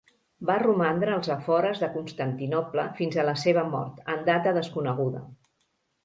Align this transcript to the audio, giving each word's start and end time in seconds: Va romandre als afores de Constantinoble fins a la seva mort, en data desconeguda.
Va 0.49 0.53
romandre 0.61 1.11
als 1.15 1.27
afores 1.33 1.81
de 1.83 1.89
Constantinoble 1.97 2.85
fins 3.01 3.17
a 3.17 3.25
la 3.27 3.35
seva 3.41 3.65
mort, 3.75 3.99
en 4.15 4.25
data 4.31 4.55
desconeguda. 4.57 5.21